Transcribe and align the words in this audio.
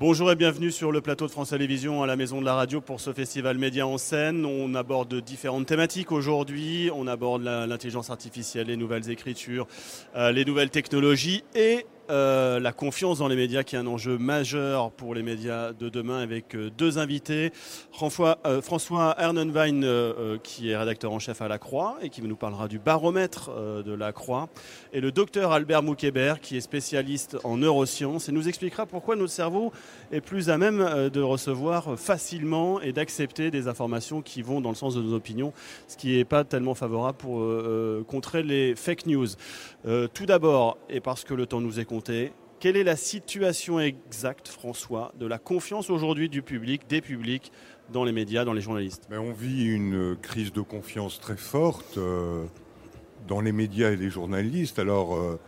Bonjour 0.00 0.32
et 0.32 0.34
bienvenue 0.34 0.70
sur 0.70 0.92
le 0.92 1.02
plateau 1.02 1.26
de 1.26 1.30
France 1.30 1.50
Télévisions 1.50 2.02
à 2.02 2.06
la 2.06 2.16
Maison 2.16 2.40
de 2.40 2.46
la 2.46 2.54
Radio 2.54 2.80
pour 2.80 3.02
ce 3.02 3.12
festival 3.12 3.58
Média 3.58 3.86
en 3.86 3.98
scène. 3.98 4.46
On 4.46 4.74
aborde 4.74 5.14
différentes 5.20 5.66
thématiques 5.66 6.10
aujourd'hui. 6.10 6.90
On 6.94 7.06
aborde 7.06 7.42
l'intelligence 7.42 8.08
artificielle, 8.08 8.68
les 8.68 8.78
nouvelles 8.78 9.10
écritures, 9.10 9.66
euh, 10.16 10.32
les 10.32 10.46
nouvelles 10.46 10.70
technologies 10.70 11.44
et 11.54 11.84
euh, 12.10 12.58
la 12.58 12.72
confiance 12.72 13.18
dans 13.18 13.28
les 13.28 13.36
médias 13.36 13.62
qui 13.62 13.76
est 13.76 13.78
un 13.78 13.86
enjeu 13.86 14.18
majeur 14.18 14.90
pour 14.90 15.14
les 15.14 15.22
médias 15.22 15.72
de 15.72 15.88
demain 15.88 16.18
avec 16.18 16.56
euh, 16.56 16.68
deux 16.76 16.98
invités. 16.98 17.52
François, 17.92 18.38
euh, 18.46 18.60
François 18.60 19.14
Ernenwein 19.16 20.38
qui 20.42 20.70
est 20.70 20.76
rédacteur 20.76 21.12
en 21.12 21.20
chef 21.20 21.40
à 21.40 21.46
La 21.46 21.58
Croix 21.58 21.98
et 22.02 22.08
qui 22.08 22.20
nous 22.22 22.36
parlera 22.36 22.66
du 22.66 22.78
baromètre 22.78 23.50
de 23.84 23.92
La 23.92 24.12
Croix 24.12 24.48
et 24.92 25.00
le 25.00 25.12
docteur 25.12 25.52
Albert 25.52 25.82
Moukébert 25.82 26.40
qui 26.40 26.56
est 26.56 26.60
spécialiste 26.60 27.36
en 27.44 27.56
neurosciences 27.56 28.28
et 28.28 28.32
nous 28.32 28.48
expliquera 28.48 28.86
pourquoi 28.86 29.16
notre 29.16 29.32
cerveau 29.32 29.72
est 30.10 30.20
plus 30.20 30.50
à 30.50 30.58
même 30.58 31.10
de 31.10 31.20
recevoir 31.20 31.98
facilement 31.98 32.80
et 32.80 32.92
d'accepter 32.92 33.50
des 33.50 33.68
informations 33.68 34.22
qui 34.22 34.42
vont 34.42 34.60
dans 34.60 34.70
le 34.70 34.74
sens 34.74 34.94
de 34.94 35.02
nos 35.02 35.14
opinions, 35.14 35.52
ce 35.86 35.96
qui 35.96 36.16
n'est 36.16 36.24
pas 36.24 36.44
tellement 36.44 36.74
favorable 36.74 37.18
pour 37.18 37.46
contrer 38.06 38.42
les 38.42 38.74
fake 38.74 39.06
news. 39.06 39.28
tout 40.14 40.26
d'abord, 40.26 40.78
et 40.88 41.00
parce 41.00 41.24
que 41.24 41.34
le 41.34 41.46
temps 41.46 41.60
nous 41.60 41.78
est 41.80 41.84
compté, 41.84 41.99
quelle 42.60 42.76
est 42.76 42.84
la 42.84 42.96
situation 42.96 43.80
exacte, 43.80 44.48
François, 44.48 45.12
de 45.18 45.26
la 45.26 45.38
confiance 45.38 45.90
aujourd'hui 45.90 46.28
du 46.28 46.42
public, 46.42 46.82
des 46.88 47.00
publics, 47.00 47.52
dans 47.92 48.04
les 48.04 48.12
médias, 48.12 48.44
dans 48.44 48.52
les 48.52 48.60
journalistes? 48.60 49.06
Ben, 49.10 49.18
On 49.18 49.32
vit 49.32 49.64
une 49.64 50.16
crise 50.20 50.52
de 50.52 50.60
confiance 50.60 51.18
très 51.20 51.36
forte 51.36 51.98
euh, 51.98 52.44
dans 53.26 53.40
les 53.40 53.52
médias 53.52 53.90
et 53.90 53.96
les 53.96 54.10
journalistes. 54.10 54.78
Alors, 54.78 55.16
euh, 55.16 55.38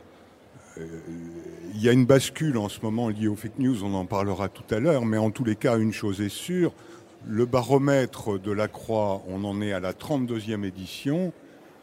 il 1.74 1.82
y 1.82 1.88
a 1.88 1.92
une 1.92 2.06
bascule 2.06 2.56
en 2.56 2.68
ce 2.68 2.80
moment 2.80 3.08
liée 3.08 3.28
aux 3.28 3.36
fake 3.36 3.58
news, 3.58 3.84
on 3.84 3.94
en 3.94 4.06
parlera 4.06 4.48
tout 4.48 4.74
à 4.74 4.80
l'heure, 4.80 5.04
mais 5.04 5.18
en 5.18 5.30
tous 5.30 5.44
les 5.44 5.56
cas, 5.56 5.76
une 5.78 5.92
chose 5.92 6.20
est 6.20 6.30
sûre, 6.30 6.72
le 7.26 7.46
baromètre 7.46 8.38
de 8.38 8.50
la 8.50 8.68
Croix, 8.68 9.22
on 9.28 9.44
en 9.44 9.60
est 9.60 9.72
à 9.72 9.80
la 9.80 9.92
32e 9.92 10.64
édition, 10.64 11.32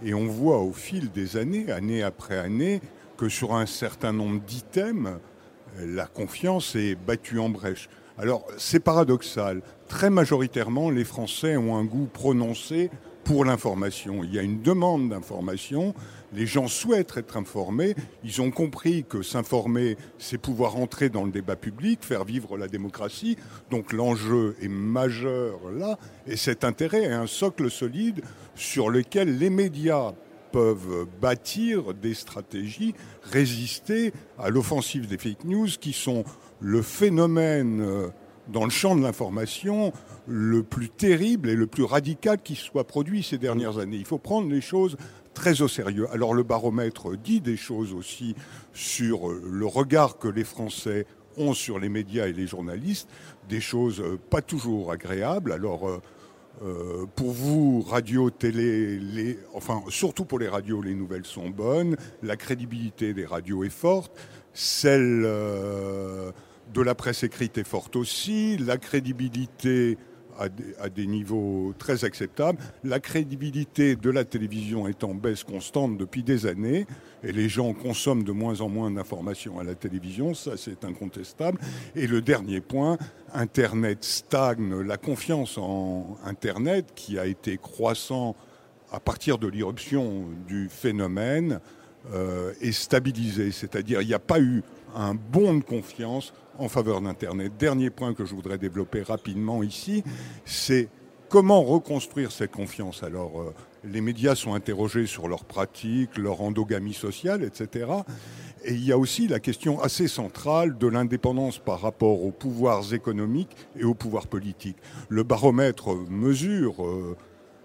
et 0.04 0.14
on 0.14 0.26
voit 0.28 0.60
au 0.60 0.74
fil 0.74 1.12
des 1.12 1.38
années, 1.38 1.72
année 1.72 2.04
après 2.04 2.38
année, 2.38 2.82
que 3.20 3.28
sur 3.28 3.54
un 3.54 3.66
certain 3.66 4.14
nombre 4.14 4.40
d'items, 4.40 5.20
la 5.78 6.06
confiance 6.06 6.78
est 6.78 6.96
battue 6.96 7.38
en 7.38 7.50
brèche. 7.50 7.90
Alors 8.18 8.48
c'est 8.58 8.80
paradoxal. 8.80 9.62
Très 9.90 10.10
majoritairement, 10.10 10.90
les 10.90 11.04
Français 11.04 11.58
ont 11.58 11.76
un 11.76 11.84
goût 11.84 12.08
prononcé 12.12 12.90
pour 13.26 13.44
l'information. 13.44 14.24
Il 14.24 14.34
y 14.34 14.40
a 14.40 14.42
une 14.42 14.62
demande 14.62 15.10
d'information. 15.10 15.94
Les 16.34 16.46
gens 16.46 16.70
souhaitent 16.70 17.18
être 17.18 17.36
informés. 17.36 17.94
Ils 18.24 18.42
ont 18.42 18.52
compris 18.52 19.04
que 19.04 19.22
s'informer, 19.22 19.98
c'est 20.18 20.38
pouvoir 20.38 20.78
entrer 20.78 21.10
dans 21.10 21.26
le 21.26 21.32
débat 21.32 21.58
public, 21.58 22.00
faire 22.02 22.24
vivre 22.24 22.58
la 22.58 22.70
démocratie. 22.70 23.36
Donc 23.70 23.92
l'enjeu 23.92 24.56
est 24.62 24.70
majeur 24.70 25.60
là. 25.78 26.00
Et 26.26 26.38
cet 26.38 26.64
intérêt 26.64 27.04
est 27.04 27.12
un 27.12 27.28
socle 27.28 27.70
solide 27.70 28.22
sur 28.56 28.90
lequel 28.90 29.38
les 29.38 29.50
médias 29.50 30.14
peuvent 30.52 31.06
bâtir 31.22 31.94
des 31.94 32.14
stratégies, 32.14 32.94
résister 33.24 34.14
à 34.38 34.50
l'offensive 34.50 35.08
des 35.08 35.18
fake 35.18 35.46
news 35.46 35.68
qui 35.80 35.94
sont 35.94 36.24
le 36.60 36.82
phénomène 36.82 37.82
euh, 37.82 38.08
dans 38.48 38.64
le 38.64 38.70
champ 38.70 38.96
de 38.96 39.02
l'information 39.02 39.94
le 40.28 40.64
plus 40.64 40.90
terrible 40.90 41.50
et 41.50 41.56
le 41.56 41.68
plus 41.68 41.84
radical 41.84 42.42
qui 42.42 42.56
soit 42.56 42.86
produit 42.86 43.24
ces 43.24 43.38
dernières 43.38 43.78
années. 43.78 43.98
Il 43.98 44.06
faut 44.06 44.18
prendre 44.18 44.50
les 44.50 44.62
choses 44.62 44.98
très 45.34 45.62
au 45.62 45.68
sérieux. 45.68 46.08
Alors 46.12 46.34
le 46.34 46.44
baromètre 46.44 47.16
dit 47.16 47.42
des 47.42 47.58
choses 47.58 47.94
aussi 47.94 48.36
sur 48.74 49.30
euh, 49.30 49.42
le 49.50 49.66
regard 49.66 50.18
que 50.18 50.28
les 50.28 50.44
Français 50.44 51.06
ont 51.38 51.54
sur 51.54 51.80
les 51.80 51.90
médias 51.90 52.28
et 52.28 52.34
les 52.34 52.48
journalistes, 52.48 53.10
des 53.48 53.62
choses 53.62 54.02
euh, 54.02 54.20
pas 54.30 54.42
toujours 54.42 54.92
agréables. 54.92 55.52
Alors 55.52 56.02
euh, 56.62 57.06
pour 57.16 57.32
vous, 57.32 57.82
radio, 57.82 58.30
télé, 58.30 59.40
enfin 59.54 59.82
surtout 59.90 60.26
pour 60.26 60.40
les 60.40 60.50
radios, 60.50 60.82
les 60.82 60.94
nouvelles 60.94 61.26
sont 61.26 61.50
bonnes. 61.50 61.96
La 62.22 62.36
crédibilité 62.36 63.14
des 63.14 63.26
radios 63.26 63.64
est 63.64 63.70
forte. 63.70 64.12
Celle 64.54 65.24
euh, 65.26 66.32
de 66.74 66.82
la 66.82 66.96
presse 66.96 67.24
écrite 67.24 67.58
est 67.58 67.68
forte 67.68 67.96
aussi. 67.96 68.58
La 68.58 68.78
crédibilité 68.78 69.98
à 70.40 70.90
des, 70.90 71.06
niveaux 71.06 71.74
très 71.78 72.06
acceptables. 72.06 72.60
La 72.84 73.00
crédibilité 73.00 73.96
de 73.96 74.10
la 74.10 74.24
télévision 74.24 74.88
est 74.88 75.04
en 75.04 75.14
baisse 75.14 75.44
constante 75.44 75.98
depuis 75.98 76.24
des 76.24 76.46
années 76.46 76.88
et 77.24 77.32
les 77.32 77.50
gens 77.50 77.74
consomment 77.74 78.24
de 78.24 78.32
moins 78.32 78.62
en 78.62 78.70
moins 78.70 78.90
d'informations 78.90 79.60
à 79.60 79.64
la 79.64 79.76
télévision, 79.76 80.34
ça 80.34 80.52
c'est 80.56 80.86
incontestable. 80.86 81.60
Et 81.96 82.08
le 82.08 82.22
dernier 82.22 82.62
point, 82.62 82.98
Internet 83.34 84.04
stagne, 84.04 84.82
la 84.82 84.98
confiance 84.98 85.58
en 85.58 86.18
Internet 86.26 86.94
qui 86.96 87.20
a 87.20 87.26
été 87.26 87.58
croissant 87.58 88.36
à 88.92 89.00
partir 89.00 89.38
de 89.38 89.48
l'irruption 89.48 90.26
du 90.48 90.70
phénomène 90.70 91.60
euh, 92.14 92.54
est 92.62 92.72
stabilisée, 92.72 93.52
c'est-à-dire 93.52 94.02
il 94.02 94.08
n'y 94.08 94.14
a 94.14 94.20
pas 94.20 94.40
eu 94.40 94.64
un 94.96 95.14
bond 95.16 95.56
de 95.56 95.64
confiance 95.64 96.34
en 96.58 96.68
faveur 96.68 97.02
d'Internet. 97.02 97.54
Dernier 97.58 97.90
point 97.90 98.14
que 98.14 98.26
je 98.26 98.36
voudrais 98.36 98.58
développer 98.58 99.02
rapidement 99.02 99.64
ici, 99.64 100.04
c'est 100.46 100.90
comment 101.30 101.64
reconstruire 101.64 102.32
cette 102.32 102.52
confiance. 102.52 103.04
Alors, 103.04 103.42
euh, 103.42 103.54
les 103.84 104.02
médias 104.02 104.36
sont 104.36 104.56
interrogés 104.56 105.06
sur 105.06 105.28
leurs 105.28 105.46
pratiques, 105.46 106.18
leur 106.18 106.42
endogamie 106.42 106.94
sociale, 106.94 107.44
etc. 107.44 107.88
Et 108.66 108.74
il 108.74 108.84
y 108.84 108.92
a 108.92 108.98
aussi 108.98 109.28
la 109.28 109.40
question 109.40 109.80
assez 109.80 110.08
centrale 110.08 110.78
de 110.78 110.88
l'indépendance 110.88 111.60
par 111.60 111.80
rapport 111.80 112.24
aux 112.26 112.32
pouvoirs 112.32 112.94
économiques 112.94 113.56
et 113.78 113.86
aux 113.86 113.94
pouvoirs 113.94 114.28
politiques. 114.28 114.78
Le 115.08 115.24
baromètre 115.24 115.96
mesure 116.10 116.86
euh, 116.86 117.16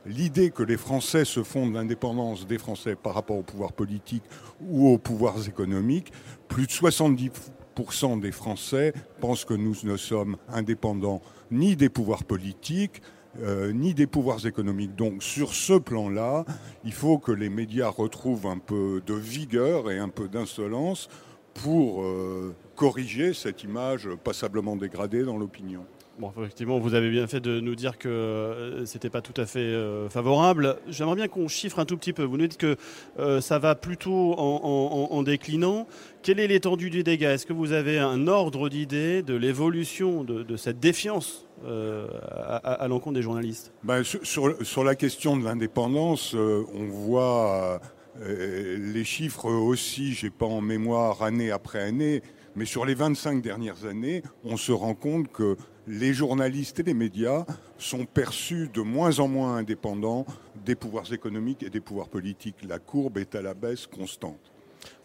l'idée 0.07 0.51
que 0.51 0.63
les 0.63 0.77
Français 0.77 1.25
se 1.25 1.43
font 1.43 1.67
de 1.67 1.75
l'indépendance 1.75 2.47
des 2.47 2.59
Français 2.59 2.97
par 2.97 3.15
rapport 3.15 3.37
aux 3.37 3.43
pouvoirs 3.43 3.73
politiques 3.73 4.25
ou 4.69 4.89
aux 4.89 4.99
pouvoirs 4.99 5.47
économiques. 5.49 6.13
Plus 6.49 6.67
de 6.67 6.73
70% 6.73 8.21
des 8.21 8.33
Français 8.33 8.93
pensent 9.21 9.45
que 9.45 9.55
nous 9.55 9.77
ne 9.85 9.97
sommes 9.97 10.37
indépendants 10.49 11.23
ni 11.51 11.77
des 11.77 11.89
pouvoirs 11.89 12.25
politiques, 12.25 13.03
euh, 13.41 13.73
ni 13.73 13.95
des 13.95 14.07
pouvoirs 14.07 14.47
économiques. 14.47 14.95
Donc 14.95 15.23
sur 15.23 15.55
ce 15.55 15.75
plan-là, 15.75 16.45
il 16.85 16.93
faut 16.93 17.19
que 17.19 17.33
les 17.33 17.49
médias 17.49 17.89
retrouvent 17.89 18.47
un 18.47 18.59
peu 18.59 19.03
de 19.05 19.15
vigueur 19.15 19.91
et 19.91 19.99
un 19.99 20.09
peu 20.09 20.29
d'insolence 20.29 21.09
pour 21.55 22.03
euh, 22.03 22.55
corriger 22.77 23.33
cette 23.33 23.63
image 23.63 24.09
passablement 24.23 24.77
dégradée 24.77 25.23
dans 25.23 25.37
l'opinion. 25.37 25.87
Bon, 26.19 26.33
effectivement, 26.39 26.79
vous 26.79 26.95
avez 26.95 27.11
bien 27.11 27.27
fait 27.27 27.41
de 27.41 27.59
nous 27.59 27.75
dire 27.75 27.99
que 27.99 28.09
euh, 28.09 28.87
c'était 28.87 29.11
pas 29.11 29.21
tout 29.21 29.39
à 29.41 29.47
fait 29.47 29.59
euh, 29.59 30.09
favorable. 30.09 30.77
J'aimerais 30.87 31.17
bien 31.17 31.27
qu'on 31.27 31.49
chiffre 31.49 31.81
un 31.81 31.85
tout 31.85 31.97
petit 31.97 32.13
peu. 32.13 32.23
Vous 32.23 32.37
nous 32.37 32.47
dites 32.47 32.59
que 32.59 32.77
euh, 33.19 33.41
ça 33.41 33.59
va 33.59 33.75
plutôt 33.75 34.35
en, 34.39 35.23
déclinant. 35.25 35.89
Quelle 36.23 36.39
est 36.39 36.47
l'étendue 36.47 36.91
du 36.91 37.03
dégât 37.03 37.35
Est-ce 37.35 37.47
que 37.47 37.53
vous 37.53 37.73
avez 37.73 37.99
un 37.99 38.29
ordre 38.29 38.69
d'idée 38.69 39.23
de 39.23 39.35
l'évolution 39.35 40.23
de, 40.23 40.57
cette 40.57 40.79
défiance 40.79 41.47
à, 41.67 42.87
l'encontre 42.89 43.15
des 43.15 43.23
journalistes? 43.23 43.73
Ben, 43.83 44.05
sur, 44.05 44.55
sur, 44.65 44.85
la 44.85 44.95
question 44.95 45.37
de 45.37 45.45
l'indépendance, 45.45 46.35
on 46.35 46.85
voit 46.85 47.81
les 48.21 49.05
chiffres 49.05 49.51
aussi, 49.51 50.15
j'ai 50.15 50.31
pas 50.31 50.47
en 50.47 50.61
mémoire 50.61 51.23
année 51.23 51.51
après 51.51 51.81
année, 51.81 52.23
mais 52.57 52.65
sur 52.65 52.85
les 52.85 52.95
25 52.95 53.43
dernières 53.43 53.85
années, 53.85 54.23
on 54.45 54.57
se 54.57 54.73
rend 54.73 54.95
compte 54.95 55.31
que 55.33 55.57
les 55.87 56.15
journalistes 56.15 56.81
et 56.81 56.83
les 56.83 56.95
médias 56.95 57.45
sont 57.79 58.07
perçus 58.07 58.71
de 58.73 58.81
moins 58.81 59.19
en 59.19 59.29
moins 59.29 59.57
indépendants 59.57 60.27
des 60.65 60.75
pouvoirs 60.75 61.13
économiques 61.13 61.63
et 61.63 61.71
des 61.71 61.81
pouvoirs 61.81 62.09
politiques. 62.09 62.57
La 62.67 62.79
courbe 62.79 63.19
est 63.19 63.35
à 63.35 63.43
la 63.43 63.55
baisse 63.55 63.87
constante. 63.87 64.41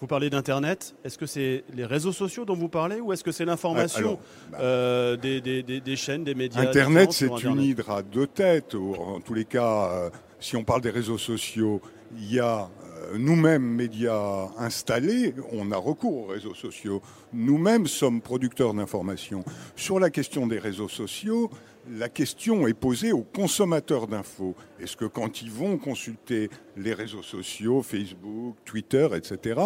Vous 0.02 0.08
parlez 0.08 0.30
d'Internet. 0.30 0.96
Est-ce 1.04 1.18
que 1.18 1.26
c'est 1.26 1.64
les 1.74 1.86
réseaux 1.86 2.12
sociaux 2.12 2.46
dont 2.46 2.56
vous 2.56 2.70
parlez 2.70 3.00
ou 3.00 3.14
est-ce 3.14 3.24
que 3.24 3.32
c'est 3.32 3.46
l'information 3.46 4.20
bah, 4.52 4.58
euh, 4.60 5.16
des, 5.18 5.96
chaînes, 5.96 6.24
des 6.24 6.36
médias 6.36 6.62
Internet, 6.62 7.12
c'est 7.12 7.44
une 7.44 7.62
hydre 7.62 7.90
à 7.90 8.02
deux 8.02 8.28
têtes. 8.28 8.76
En 8.76 9.20
tous 9.22 9.34
les 9.34 9.46
cas, 9.46 9.90
euh, 9.90 10.10
si 10.40 10.56
on 10.56 10.64
parle 10.64 10.82
des 10.82 10.90
réseaux 10.90 11.18
sociaux, 11.18 11.82
il 12.18 12.34
y 12.34 12.40
a 12.40 12.70
nous-mêmes, 13.18 13.64
médias 13.64 14.50
installés, 14.58 15.34
on 15.52 15.72
a 15.72 15.78
recours 15.78 16.18
aux 16.18 16.28
réseaux 16.28 16.56
sociaux. 16.56 17.02
Nous-mêmes 17.34 17.88
sommes 17.88 18.22
producteurs 18.22 18.74
d'informations. 18.74 19.44
Sur 19.76 20.00
la 20.00 20.10
question 20.10 20.48
des 20.48 20.60
réseaux 20.60 20.90
sociaux, 20.90 21.50
la 21.98 22.10
question 22.10 22.68
est 22.68 22.74
posée 22.74 23.12
aux 23.14 23.24
consommateurs 23.24 24.06
d'infos. 24.08 24.54
Est-ce 24.80 24.96
que 24.96 25.06
quand 25.06 25.42
ils 25.42 25.50
vont 25.50 25.78
consulter 25.78 26.50
les 26.78 26.94
réseaux 26.94 27.24
sociaux, 27.24 27.82
Facebook, 27.82 28.58
Twitter, 28.66 29.08
etc., 29.16 29.60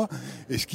est-ce 0.49 0.65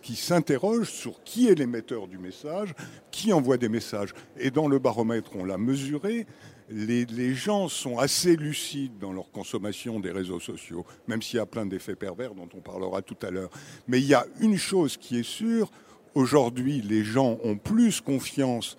qu'ils 0.00 0.16
s'interrogent 0.16 0.90
sur 0.90 1.22
qui 1.22 1.48
est 1.48 1.54
l'émetteur 1.54 2.08
du 2.08 2.18
message, 2.18 2.74
qui 3.10 3.32
envoie 3.32 3.58
des 3.58 3.68
messages? 3.68 4.12
Et 4.38 4.50
dans 4.50 4.66
le 4.66 4.78
baromètre, 4.78 5.30
on 5.36 5.44
l'a 5.44 5.58
mesuré, 5.58 6.26
les, 6.70 7.34
gens 7.34 7.68
sont 7.68 7.98
assez 7.98 8.36
lucides 8.36 8.98
dans 8.98 9.12
leur 9.12 9.30
consommation 9.30 10.00
des 10.00 10.10
réseaux 10.10 10.40
sociaux, 10.40 10.86
même 11.08 11.20
s'il 11.20 11.36
y 11.36 11.40
a 11.40 11.46
plein 11.46 11.66
d'effets 11.66 11.96
pervers 11.96 12.34
dont 12.34 12.48
on 12.54 12.60
parlera 12.60 13.02
tout 13.02 13.16
à 13.22 13.30
l'heure. 13.30 13.50
Mais 13.88 13.98
il 14.00 14.06
y 14.06 14.14
a 14.14 14.26
une 14.40 14.56
chose 14.56 14.96
qui 14.96 15.18
est 15.18 15.28
sûre, 15.28 15.70
aujourd'hui 16.14 16.80
les 16.80 17.04
gens 17.04 17.38
ont 17.42 17.56
plus 17.56 18.00
confiance 18.00 18.76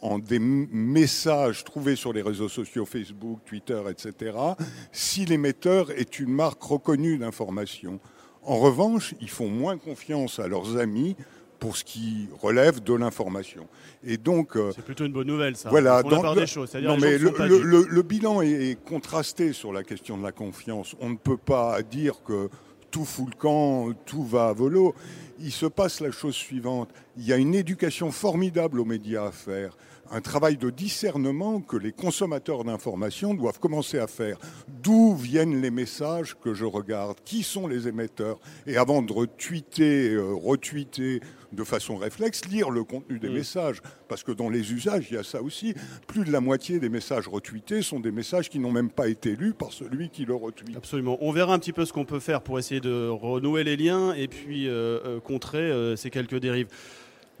en 0.00 0.18
des 0.18 0.38
messages 0.38 1.64
trouvés 1.64 1.96
sur 1.96 2.12
les 2.12 2.22
réseaux 2.22 2.48
sociaux, 2.48 2.84
Facebook, 2.84 3.40
Twitter, 3.44 3.82
etc., 3.90 4.36
si 4.92 5.24
l'émetteur 5.24 5.90
est 5.90 6.20
une 6.20 6.30
marque 6.30 6.62
reconnue 6.62 7.18
d'information. 7.18 7.98
En 8.42 8.58
revanche, 8.58 9.14
ils 9.20 9.30
font 9.30 9.48
moins 9.48 9.76
confiance 9.76 10.38
à 10.38 10.46
leurs 10.46 10.76
amis 10.76 11.16
pour 11.58 11.76
ce 11.76 11.84
qui 11.84 12.28
relève 12.40 12.82
de 12.82 12.94
l'information. 12.94 13.66
Et 14.04 14.16
donc, 14.16 14.56
euh, 14.56 14.70
c'est 14.74 14.84
plutôt 14.84 15.04
une 15.04 15.12
bonne 15.12 15.26
nouvelle, 15.26 15.56
ça. 15.56 15.70
Voilà. 15.70 16.02
dans, 16.02 16.34
des 16.34 16.46
choses. 16.46 16.74
Non, 16.74 16.96
mais 16.96 17.18
le, 17.18 17.86
le, 17.88 18.02
bilan 18.02 18.42
est, 18.42 18.78
contrasté 18.84 19.52
sur 19.52 19.72
la 19.72 19.82
question 19.82 20.16
de 20.16 20.22
la 20.22 20.32
confiance. 20.32 20.94
On 21.00 21.10
ne 21.10 21.16
peut 21.16 21.36
pas 21.36 21.82
dire 21.82 22.22
que 22.24 22.48
tout 22.90 23.04
fout 23.04 23.28
le 23.30 23.36
camp, 23.36 23.92
tout 24.06 24.24
va 24.24 24.48
à 24.48 24.52
volo. 24.52 24.94
Il 25.40 25.52
se 25.52 25.66
passe 25.66 26.00
la 26.00 26.10
chose 26.10 26.34
suivante. 26.34 26.90
Il 27.16 27.26
y 27.26 27.32
a 27.32 27.36
une 27.36 27.54
éducation 27.54 28.10
formidable 28.10 28.80
aux 28.80 28.84
médias 28.84 29.26
à 29.26 29.32
faire 29.32 29.76
un 30.10 30.20
travail 30.20 30.56
de 30.56 30.70
discernement 30.70 31.60
que 31.60 31.76
les 31.76 31.92
consommateurs 31.92 32.64
d'informations 32.64 33.34
doivent 33.34 33.58
commencer 33.58 33.98
à 33.98 34.06
faire. 34.06 34.38
D'où 34.82 35.14
viennent 35.14 35.60
les 35.60 35.70
messages 35.70 36.36
que 36.42 36.54
je 36.54 36.64
regarde? 36.64 37.18
Qui 37.24 37.42
sont 37.42 37.66
les 37.66 37.88
émetteurs? 37.88 38.38
Et 38.66 38.76
avant 38.76 39.02
de 39.02 39.12
retweeter, 39.12 40.10
euh, 40.10 40.34
retweeter 40.34 41.20
de 41.52 41.64
façon 41.64 41.96
réflexe, 41.96 42.44
lire 42.46 42.70
le 42.70 42.84
contenu 42.84 43.18
des 43.18 43.28
mm. 43.28 43.34
messages. 43.34 43.82
Parce 44.08 44.22
que 44.22 44.32
dans 44.32 44.50
les 44.50 44.72
usages, 44.72 45.06
il 45.10 45.14
y 45.14 45.18
a 45.18 45.22
ça 45.22 45.42
aussi. 45.42 45.74
Plus 46.06 46.24
de 46.24 46.32
la 46.32 46.40
moitié 46.40 46.78
des 46.78 46.88
messages 46.88 47.28
retweetés 47.28 47.82
sont 47.82 48.00
des 48.00 48.12
messages 48.12 48.48
qui 48.48 48.58
n'ont 48.58 48.72
même 48.72 48.90
pas 48.90 49.08
été 49.08 49.36
lus 49.36 49.54
par 49.54 49.72
celui 49.72 50.10
qui 50.10 50.24
le 50.24 50.34
retweet. 50.34 50.76
Absolument. 50.76 51.18
On 51.20 51.32
verra 51.32 51.54
un 51.54 51.58
petit 51.58 51.72
peu 51.72 51.84
ce 51.84 51.92
qu'on 51.92 52.04
peut 52.04 52.20
faire 52.20 52.42
pour 52.42 52.58
essayer 52.58 52.80
de 52.80 53.08
renouer 53.08 53.64
les 53.64 53.76
liens 53.76 54.12
et 54.14 54.28
puis 54.28 54.68
euh, 54.68 54.98
euh, 55.04 55.20
contrer 55.20 55.58
ces 55.96 56.10
quelques 56.10 56.38
dérives. 56.38 56.68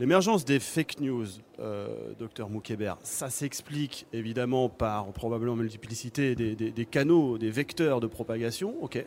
L'émergence 0.00 0.44
des 0.44 0.60
fake 0.60 1.00
news, 1.00 1.26
euh, 1.58 1.88
docteur 2.20 2.48
Moukébert, 2.48 2.98
ça 3.02 3.30
s'explique 3.30 4.06
évidemment 4.12 4.68
par 4.68 5.06
probablement 5.06 5.56
multiplicité 5.56 6.36
des, 6.36 6.86
canaux, 6.86 7.36
des 7.36 7.50
vecteurs 7.50 7.98
de 7.98 8.06
propagation, 8.06 8.76
ok, 8.80 9.04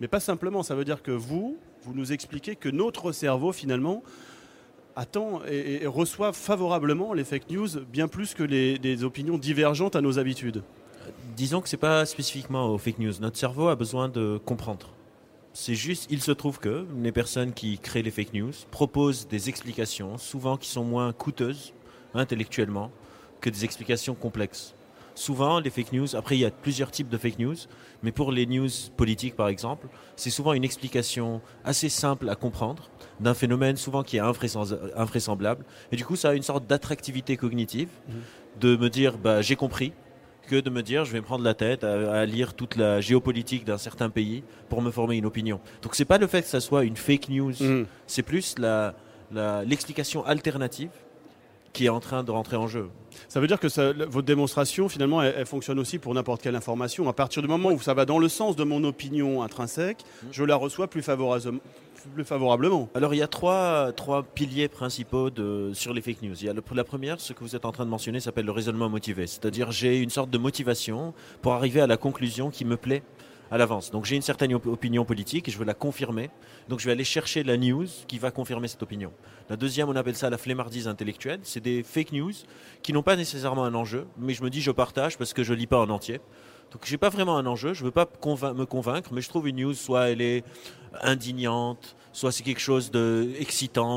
mais 0.00 0.08
pas 0.08 0.20
simplement. 0.20 0.62
Ça 0.62 0.74
veut 0.74 0.84
dire 0.84 1.02
que 1.02 1.10
vous, 1.10 1.58
vous 1.82 1.92
nous 1.92 2.12
expliquez 2.12 2.56
que 2.56 2.70
notre 2.70 3.12
cerveau 3.12 3.52
finalement 3.52 4.02
attend 4.96 5.42
et, 5.44 5.86
reçoit 5.86 6.32
favorablement 6.32 7.12
les 7.12 7.24
fake 7.24 7.50
news 7.50 7.68
bien 7.92 8.08
plus 8.08 8.32
que 8.32 8.42
les, 8.42 8.78
des 8.78 9.04
opinions 9.04 9.36
divergentes 9.36 9.94
à 9.94 10.00
nos 10.00 10.18
habitudes. 10.18 10.62
Disons 11.36 11.60
que 11.60 11.68
ce 11.68 11.76
n'est 11.76 11.80
pas 11.80 12.06
spécifiquement 12.06 12.70
aux 12.70 12.78
fake 12.78 12.98
news. 12.98 13.12
Notre 13.20 13.36
cerveau 13.36 13.68
a 13.68 13.76
besoin 13.76 14.08
de 14.08 14.40
comprendre. 14.42 14.88
C'est 15.52 15.74
juste, 15.74 16.06
il 16.10 16.22
se 16.22 16.30
trouve 16.30 16.60
que 16.60 16.86
les 17.02 17.10
personnes 17.10 17.52
qui 17.52 17.78
créent 17.78 18.02
les 18.02 18.12
fake 18.12 18.34
news 18.34 18.52
proposent 18.70 19.26
des 19.26 19.48
explications, 19.48 20.16
souvent 20.16 20.56
qui 20.56 20.68
sont 20.68 20.84
moins 20.84 21.12
coûteuses 21.12 21.72
intellectuellement 22.14 22.92
que 23.40 23.50
des 23.50 23.64
explications 23.64 24.14
complexes. 24.14 24.74
Souvent, 25.16 25.58
les 25.58 25.70
fake 25.70 25.92
news, 25.92 26.14
après 26.14 26.36
il 26.36 26.40
y 26.40 26.44
a 26.44 26.50
plusieurs 26.50 26.92
types 26.92 27.08
de 27.08 27.18
fake 27.18 27.40
news, 27.40 27.56
mais 28.02 28.12
pour 28.12 28.30
les 28.30 28.46
news 28.46 28.68
politiques 28.96 29.34
par 29.34 29.48
exemple, 29.48 29.88
c'est 30.14 30.30
souvent 30.30 30.52
une 30.52 30.64
explication 30.64 31.40
assez 31.64 31.88
simple 31.88 32.28
à 32.28 32.36
comprendre 32.36 32.88
d'un 33.18 33.34
phénomène 33.34 33.76
souvent 33.76 34.04
qui 34.04 34.18
est 34.18 34.20
invraisemblable. 34.20 35.64
Et 35.90 35.96
du 35.96 36.04
coup, 36.04 36.14
ça 36.14 36.30
a 36.30 36.34
une 36.34 36.42
sorte 36.42 36.66
d'attractivité 36.66 37.36
cognitive 37.36 37.88
mmh. 37.88 38.12
de 38.60 38.76
me 38.76 38.88
dire, 38.88 39.18
bah, 39.18 39.42
j'ai 39.42 39.56
compris, 39.56 39.92
que 40.50 40.60
de 40.60 40.68
me 40.68 40.82
dire 40.82 41.04
je 41.04 41.12
vais 41.12 41.20
me 41.20 41.24
prendre 41.24 41.44
la 41.44 41.54
tête 41.54 41.84
à, 41.84 42.26
lire 42.26 42.54
toute 42.54 42.74
la 42.74 43.00
géopolitique 43.00 43.64
d'un 43.64 43.78
certain 43.78 44.10
pays 44.10 44.42
pour 44.68 44.82
me 44.82 44.90
former 44.90 45.16
une 45.16 45.26
opinion. 45.26 45.60
Donc 45.82 45.94
c'est 45.94 46.04
pas 46.04 46.18
le 46.18 46.26
fait 46.26 46.42
que 46.42 46.48
ça 46.48 46.60
soit 46.60 46.82
une 46.84 46.96
fake 46.96 47.28
news, 47.28 47.52
mm. 47.60 47.84
c'est 48.08 48.24
plus 48.24 48.56
l'explication 49.64 50.24
alternative 50.26 50.90
qui 51.72 51.86
est 51.86 51.88
en 51.90 52.00
train 52.00 52.24
de 52.24 52.30
rentrer 52.30 52.56
en 52.56 52.66
jeu. 52.66 52.88
Ça 53.28 53.40
veut 53.40 53.46
dire 53.46 53.60
que 53.60 53.68
votre 54.06 54.26
démonstration, 54.26 54.88
finalement, 54.88 55.22
elle, 55.22 55.46
fonctionne 55.46 55.78
aussi 55.78 55.98
pour 55.98 56.14
n'importe 56.14 56.42
quelle 56.42 56.56
information. 56.56 57.08
À 57.08 57.12
partir 57.12 57.42
du 57.42 57.48
moment 57.48 57.70
où 57.70 57.80
ça 57.80 57.94
va 57.94 58.04
dans 58.04 58.18
le 58.18 58.28
sens 58.28 58.56
de 58.56 58.64
mon 58.64 58.82
opinion 58.84 59.42
intrinsèque, 59.42 59.98
mm. 60.22 60.26
je 60.32 60.44
la 60.44 60.56
reçois 60.56 60.88
plus 60.88 61.02
favorablement, 61.02 61.60
plus 62.14 62.24
favorablement 62.24 62.88
Alors 62.94 63.14
il 63.14 63.18
y 63.18 63.22
a 63.22 63.28
trois, 63.28 63.92
trois 63.92 64.22
piliers 64.22 64.68
principaux 64.68 65.30
de, 65.30 65.70
sur 65.74 65.92
les 65.92 66.00
fake 66.00 66.22
news. 66.22 66.34
Il 66.40 66.46
y 66.46 66.48
a 66.48 66.54
la 66.54 66.84
première, 66.84 67.20
ce 67.20 67.32
que 67.32 67.40
vous 67.40 67.56
êtes 67.56 67.64
en 67.64 67.72
train 67.72 67.84
de 67.84 67.90
mentionner, 67.90 68.20
s'appelle 68.20 68.46
le 68.46 68.52
raisonnement 68.52 68.88
motivé. 68.88 69.26
C'est-à-dire 69.26 69.70
j'ai 69.70 69.98
une 69.98 70.10
sorte 70.10 70.30
de 70.30 70.38
motivation 70.38 71.14
pour 71.42 71.52
arriver 71.52 71.80
à 71.80 71.86
la 71.86 71.96
conclusion 71.96 72.50
qui 72.50 72.64
me 72.64 72.76
plaît 72.76 73.02
à 73.50 73.58
l'avance. 73.58 73.90
Donc 73.90 74.04
j'ai 74.04 74.16
une 74.16 74.22
certaine 74.22 74.54
opinion 74.54 75.04
politique 75.04 75.48
et 75.48 75.50
je 75.50 75.58
veux 75.58 75.64
la 75.64 75.74
confirmer. 75.74 76.30
Donc 76.68 76.80
je 76.80 76.86
vais 76.86 76.92
aller 76.92 77.04
chercher 77.04 77.42
la 77.42 77.56
news 77.56 77.86
qui 78.06 78.18
va 78.18 78.30
confirmer 78.30 78.68
cette 78.68 78.82
opinion. 78.82 79.12
La 79.48 79.56
deuxième, 79.56 79.88
on 79.88 79.96
appelle 79.96 80.16
ça 80.16 80.30
la 80.30 80.38
flemmardise 80.38 80.88
intellectuelle. 80.88 81.40
C'est 81.42 81.60
des 81.60 81.82
fake 81.82 82.12
news 82.12 82.32
qui 82.82 82.92
n'ont 82.92 83.02
pas 83.02 83.16
nécessairement 83.16 83.64
un 83.64 83.74
enjeu, 83.74 84.06
mais 84.18 84.34
je 84.34 84.42
me 84.42 84.50
dis 84.50 84.60
je 84.60 84.70
partage 84.70 85.18
parce 85.18 85.32
que 85.32 85.42
je 85.42 85.52
lis 85.54 85.66
pas 85.66 85.80
en 85.80 85.90
entier. 85.90 86.20
Donc 86.72 86.82
j'ai 86.84 86.98
pas 86.98 87.08
vraiment 87.08 87.36
un 87.36 87.46
enjeu, 87.46 87.74
je 87.74 87.84
veux 87.84 87.90
pas 87.90 88.06
me 88.06 88.64
convaincre, 88.64 89.10
mais 89.12 89.20
je 89.20 89.28
trouve 89.28 89.48
une 89.48 89.56
news 89.56 89.74
soit 89.74 90.10
elle 90.10 90.20
est 90.20 90.44
indignante, 91.02 91.96
soit 92.12 92.30
c'est 92.30 92.42
quelque 92.42 92.60
chose 92.60 92.90
de 92.90 93.28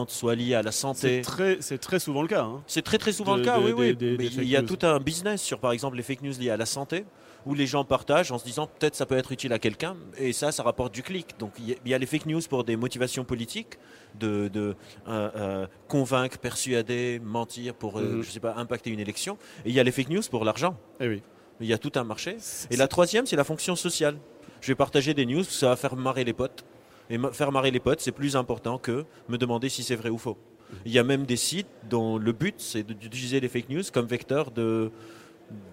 soit 0.08 0.36
lié 0.36 0.56
à 0.56 0.64
la 0.64 0.72
santé. 0.72 1.00
C'est 1.00 1.22
très, 1.22 1.58
c'est 1.60 1.78
très 1.78 2.00
souvent 2.00 2.22
le 2.22 2.28
cas. 2.28 2.44
Hein. 2.44 2.64
C'est 2.66 2.82
très 2.82 2.98
très 2.98 3.12
souvent 3.12 3.36
le 3.36 3.44
cas, 3.44 3.60
oui, 3.60 3.74
oui. 3.76 3.96
il 4.00 4.50
y 4.50 4.56
a 4.56 4.64
tout 4.64 4.80
un 4.82 5.00
business 5.00 5.42
sur, 5.42 5.60
par 5.60 5.72
exemple, 5.72 5.98
les 5.98 6.04
fake 6.04 6.22
news 6.22 6.34
liées 6.40 6.50
à 6.50 6.58
la 6.58 6.66
santé, 6.66 7.06
où 7.46 7.54
les 7.54 7.68
gens 7.68 7.84
partagent 7.84 8.32
en 8.32 8.38
se 8.38 8.46
disant 8.46 8.68
peut-être 8.68 8.96
ça 8.96 9.06
peut 9.06 9.18
être 9.18 9.32
utile 9.32 9.54
à 9.54 9.60
quelqu'un, 9.60 9.96
et 10.18 10.34
ça, 10.34 10.52
ça 10.52 10.64
rapporte 10.64 10.94
du 10.94 11.04
clic. 11.04 11.38
Donc 11.40 11.54
il 11.60 11.78
y, 11.86 11.94
a 11.94 11.98
les 11.98 12.06
fake 12.06 12.26
news 12.26 12.42
pour 12.50 12.64
des 12.64 12.76
motivations 12.76 13.24
politiques, 13.24 13.78
de, 14.20 14.48
de 14.48 14.76
euh, 15.08 15.30
euh, 15.36 15.68
convaincre, 15.88 16.38
persuader, 16.38 17.20
mentir 17.24 17.74
pour, 17.74 17.98
euh, 17.98 18.18
mhm. 18.18 18.24
je 18.24 18.30
sais 18.30 18.40
pas, 18.40 18.56
impacter 18.56 18.92
une 18.92 19.00
élection, 19.00 19.38
et 19.66 19.70
il 19.70 19.76
y 19.76 19.80
a 19.80 19.84
les 19.84 19.92
fake 19.92 20.10
news 20.10 20.24
pour 20.30 20.46
l'argent. 20.46 20.78
Eh 21.00 21.08
oui. 21.08 21.22
Il 21.60 21.68
y 21.68 21.74
a 21.74 21.78
tout 21.78 21.92
un 21.96 22.04
marché. 22.04 22.38
Et 22.72 22.76
la 22.76 22.88
troisième, 22.88 23.26
c'est 23.26 23.36
la 23.36 23.44
fonction 23.44 23.76
sociale. 23.76 24.18
Je 24.60 24.68
vais 24.68 24.76
partager 24.76 25.14
des 25.14 25.26
news, 25.26 25.44
ça 25.44 25.70
va 25.70 25.76
faire 25.76 25.96
marrer 25.96 26.24
les 26.24 26.34
potes. 26.34 26.66
Et 27.10 27.20
faire 27.32 27.52
marrer 27.52 27.70
les 27.70 27.80
potes, 27.80 28.02
c'est 28.02 28.12
plus 28.12 28.36
important 28.36 28.78
que 28.78 29.06
me 29.30 29.38
demander 29.38 29.70
si 29.70 29.84
c'est 29.84 29.96
vrai 29.96 30.10
ou 30.10 30.18
faux. 30.18 30.38
Il 30.86 30.92
y 30.92 31.00
a 31.00 31.04
même 31.04 31.26
des 31.26 31.36
sites 31.36 31.68
dont 31.90 32.18
le 32.18 32.32
but, 32.32 32.56
c'est 32.58 32.84
d'utiliser 32.84 33.40
les 33.40 33.48
fake 33.48 33.70
news 33.70 33.84
comme 33.94 34.08
vecteur 34.08 34.52
de, 34.52 34.92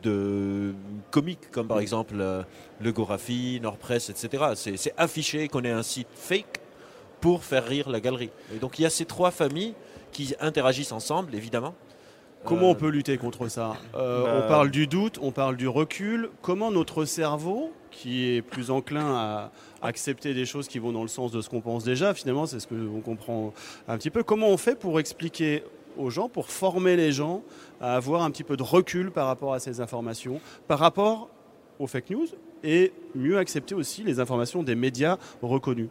de 0.03 0.75
comiques, 1.11 1.51
comme 1.51 1.67
par 1.67 1.81
exemple 1.81 2.15
euh, 2.19 2.43
le 2.81 2.93
Gorafi, 2.93 3.61
Nordpress, 3.63 4.11
etc. 4.11 4.45
C'est 4.55 4.95
affiché 4.97 5.49
qu'on 5.49 5.65
est 5.65 5.71
un 5.71 5.83
site 5.83 6.09
fake 6.15 6.61
pour 7.21 7.45
faire 7.45 7.67
rire 7.67 7.91
la 7.91 8.01
galerie. 8.01 8.31
Et 8.55 8.59
donc 8.59 8.79
il 8.79 8.83
y 8.83 8.87
a 8.87 8.91
ces 8.91 9.05
trois 9.05 9.31
familles 9.31 9.75
qui 10.13 10.35
interagissent 10.41 10.93
ensemble, 10.93 11.35
évidemment. 11.35 11.75
Comment 12.45 12.71
on 12.71 12.75
peut 12.75 12.89
lutter 12.89 13.19
contre 13.19 13.49
ça 13.49 13.77
euh, 13.95 14.25
bah, 14.25 14.43
On 14.45 14.49
parle 14.49 14.71
du 14.71 14.87
doute, 14.87 15.19
on 15.21 15.31
parle 15.31 15.57
du 15.57 15.69
recul. 15.69 16.31
Comment 16.41 16.71
notre 16.71 17.05
cerveau, 17.05 17.73
qui 17.91 18.31
est 18.31 18.43
plus 18.43 18.71
enclin 18.71 19.15
à 19.15 19.53
accepter 19.83 20.33
des 20.33 20.47
choses 20.47 20.69
qui 20.69 20.79
vont 20.79 20.93
dans 20.93 21.03
le 21.03 21.09
sens 21.09 21.33
de 21.33 21.41
ce 21.43 21.51
qu'on 21.51 21.61
pense 21.61 21.85
déjà, 21.85 22.15
finalement, 22.15 22.47
c'est 22.47 22.61
ce 22.61 22.67
que 22.67 22.75
on 22.75 23.01
comprend 23.01 23.53
un 23.89 23.99
petit 23.99 24.11
peu. 24.11 24.23
Comment 24.23 24.49
on 24.49 24.57
fait 24.57 24.79
pour 24.79 24.99
expliquer 25.01 25.65
aux 25.97 26.11
gens, 26.11 26.29
pour 26.29 26.51
former 26.51 26.97
les 26.97 27.13
gens 27.13 27.43
à 27.81 27.97
avoir 27.97 28.23
un 28.23 28.31
petit 28.31 28.45
peu 28.45 28.57
de 28.57 28.63
recul 28.63 29.11
par 29.11 29.27
rapport 29.27 29.55
à 29.55 29.61
ces 29.61 29.81
informations, 29.81 30.41
par 30.69 30.79
rapport 30.79 31.29
aux 31.79 31.87
fake 31.87 32.11
news 32.11 32.27
et 32.63 32.93
mieux 33.15 33.39
accepter 33.39 33.75
aussi 33.75 34.03
les 34.03 34.21
informations 34.21 34.63
des 34.63 34.75
médias 34.75 35.17
reconnus 35.43 35.89